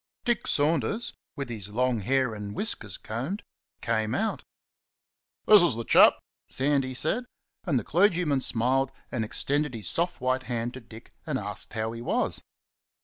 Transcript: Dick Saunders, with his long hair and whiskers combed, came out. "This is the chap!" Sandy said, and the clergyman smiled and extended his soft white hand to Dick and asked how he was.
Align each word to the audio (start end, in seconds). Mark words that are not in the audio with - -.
Dick 0.25 0.47
Saunders, 0.47 1.13
with 1.35 1.47
his 1.49 1.69
long 1.69 1.99
hair 1.99 2.33
and 2.33 2.55
whiskers 2.55 2.97
combed, 2.97 3.43
came 3.83 4.15
out. 4.15 4.43
"This 5.45 5.61
is 5.61 5.75
the 5.75 5.83
chap!" 5.83 6.17
Sandy 6.49 6.95
said, 6.95 7.25
and 7.65 7.77
the 7.77 7.83
clergyman 7.83 8.41
smiled 8.41 8.91
and 9.11 9.23
extended 9.23 9.75
his 9.75 9.87
soft 9.87 10.19
white 10.19 10.41
hand 10.49 10.73
to 10.73 10.79
Dick 10.81 11.13
and 11.27 11.37
asked 11.37 11.73
how 11.73 11.91
he 11.91 12.01
was. 12.01 12.41